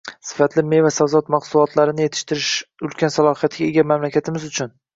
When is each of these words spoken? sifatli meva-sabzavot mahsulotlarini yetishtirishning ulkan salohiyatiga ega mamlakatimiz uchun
sifatli 0.27 0.61
meva-sabzavot 0.69 1.29
mahsulotlarini 1.35 2.07
yetishtirishning 2.07 2.89
ulkan 2.89 3.15
salohiyatiga 3.19 3.71
ega 3.73 3.87
mamlakatimiz 3.95 4.53
uchun 4.53 4.77